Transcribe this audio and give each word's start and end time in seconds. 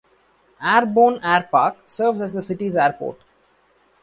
Airborne 0.63 1.19
Airpark 1.21 1.75
serves 1.85 2.23
as 2.23 2.33
the 2.33 2.41
city's 2.41 2.75
airport. 2.75 3.19